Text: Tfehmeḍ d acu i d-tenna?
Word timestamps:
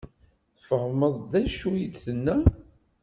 Tfehmeḍ 0.57 1.15
d 1.31 1.33
acu 1.41 1.69
i 1.83 1.85
d-tenna? 1.91 2.37